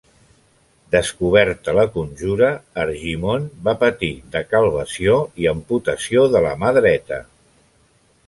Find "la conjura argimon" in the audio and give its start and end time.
1.79-3.45